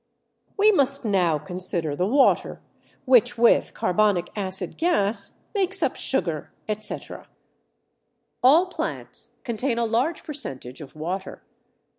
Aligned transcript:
We 0.57 0.71
must 0.71 1.05
now 1.05 1.37
consider 1.37 1.95
the 1.95 2.07
water 2.07 2.59
which 3.05 3.37
with 3.37 3.75
carbonic 3.75 4.31
acid 4.35 4.75
gas 4.79 5.41
makes 5.53 5.83
up 5.83 5.95
sugar, 5.95 6.51
etc. 6.67 7.27
All 8.41 8.65
plants 8.65 9.35
contain 9.43 9.77
a 9.77 9.85
large 9.85 10.23
percentage 10.23 10.81
of 10.81 10.95
water. 10.95 11.43